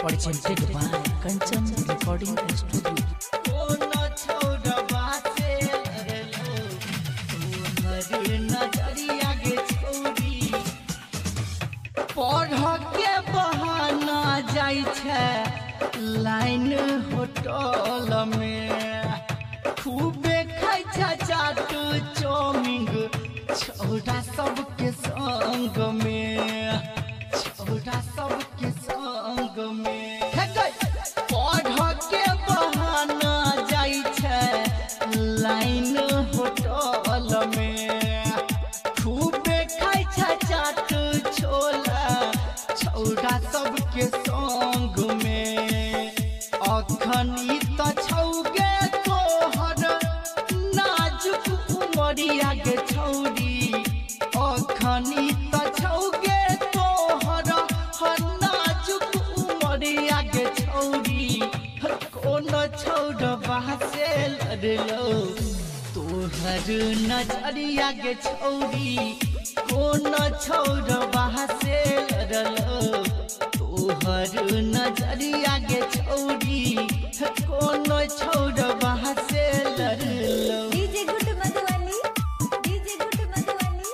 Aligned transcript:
Presented 0.00 0.60
by 0.72 0.88
Kanchan 1.22 1.64
Recording 1.88 2.36
Studio. 2.54 2.94
पढ़ 12.14 12.54
के 12.94 13.12
बहाना 13.32 14.20
छै। 14.94 15.26
लाइन 16.26 16.70
होटल 17.12 18.10
में 18.36 18.70
खूबे 19.80 20.38
खाइ 20.54 20.82
छै 20.94 21.12
चाट 21.26 21.58
चाउमिन 22.20 22.86
छौड़ा 23.50 24.18
सबके 24.34 24.90
संग 25.04 25.76
में। 26.02 26.27
संग 29.58 29.78
में 29.84 30.20
गै, 30.56 30.70
पढ़ 31.30 31.92
के 32.10 32.22
बहाना 32.48 33.32
जाइ 33.70 34.02
छै 34.18 35.14
लाइन 35.42 35.96
होटल 36.34 37.30
में। 37.56 38.24
खूबे 39.00 39.58
खाइ 39.72 40.04
छै 40.16 40.36
चाट 40.44 40.94
छोला 41.38 42.04
छौड़ा 42.70 43.34
सबके 43.52 44.06
संग 44.28 44.96
में। 45.24 46.14
अखनी 46.68 47.58
त 47.78 47.90
छौगे 48.00 48.70
तोहर 49.08 49.82
नाजुक 50.78 51.50
उमरिया 51.82 52.52
गे 52.64 52.76
छौरी। 52.92 53.84
अखनी 54.46 55.27
कोन 62.98 63.66
से 63.90 64.06
लड़लो 64.28 65.02
तोहर 65.94 66.68
नज़रिया 67.10 67.90
गे 67.98 68.14
छौरी 68.24 68.94
कोन 69.70 70.14
छौड़बा 70.44 71.26
से 71.62 71.78
लड़लो 72.32 73.02
तोहर 73.58 74.34
नज़रिया 74.74 75.54
गे 75.68 75.80
छौरी 75.94 76.62
कोन 77.50 77.88
छौड़बा 78.18 78.94
से 79.30 79.46
लड़लो 79.78 80.60
DJ 80.74 81.04
good 81.10 81.28
Madhubani 81.40 81.98
DJ 82.66 82.94
good 83.04 83.20
Madhubani. 83.36 83.88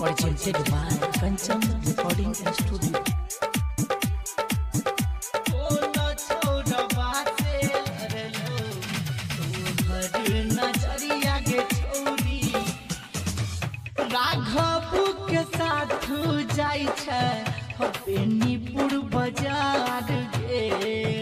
Presented 0.00 0.58
by 0.70 0.90
Kanchan 1.20 1.62
Recording 1.88 2.34
Studio. 2.34 2.90
कोन 2.90 2.99
राघव 14.12 15.12
के 15.30 15.42
साथ 15.56 16.08
जाइ 16.54 16.86
छै 16.98 17.22
बेनीपुर 17.80 18.98
बाज़ार 19.14 20.12
गे 20.36 21.20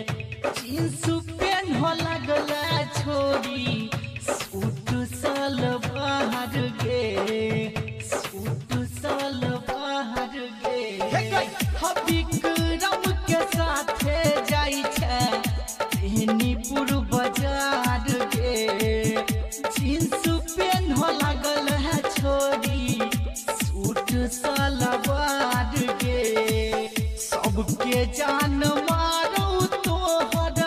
सबके 27.59 28.05
जान 28.15 28.61
मारो 28.89 29.47
तोहर 29.85 30.59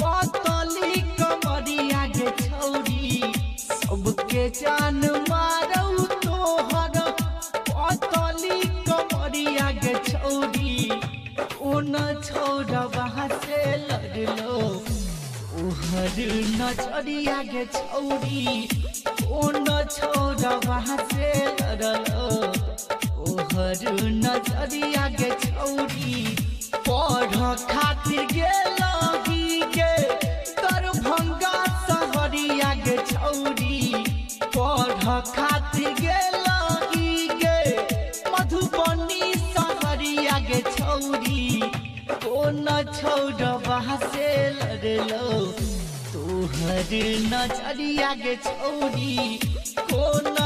पतली 0.00 1.00
कमरिया 1.20 2.02
गे 2.16 2.30
छौरी। 2.40 3.32
सबके 3.68 4.42
जान 4.58 5.00
मारो 5.30 6.04
तोहर 6.24 6.98
पतली 7.70 8.60
कमरिया 8.88 9.70
गे 9.80 9.94
छौरी। 10.10 10.76
छौड़बा 12.28 13.28
से 13.38 13.62
लड़लो 13.88 14.60
नज़रिया 16.60 17.42
गे 17.52 17.64
छौरी। 17.72 18.68
छौड़बा 19.96 20.96
से 21.12 21.37
ओहर 23.68 24.00
नज़रिया 24.24 25.06
गे 25.20 25.28
छौरी 25.40 26.36
पढ़ 26.88 27.34
खातिर 27.70 28.24
गेलही 28.32 29.60
गे। 29.74 29.96
दरभंगा 30.60 31.52
सहरिया 31.88 32.72
गे 32.84 32.96
छौरी 33.10 34.04
पढ़ 34.56 35.04
खातिर 35.36 35.92
गेलही 36.00 37.28
गे। 37.42 37.58
मधुबनी 38.32 39.34
सहरिया 39.36 40.38
गे 40.48 40.60
छौरी 40.70 41.44
कोन 42.24 42.64
लड़लो 44.62 45.28
तोहर 46.12 46.92
नज़रिया 47.34 48.14
गे 48.24 48.34
छौरी 48.48 49.38
कोन 49.92 50.36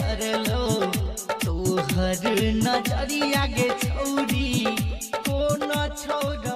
लड़लो 0.00 0.64
नज़रिया 2.06 3.44
गे 3.54 3.68
छौरी 3.82 4.50
कोन 5.26 5.70
छौड़ 6.02 6.55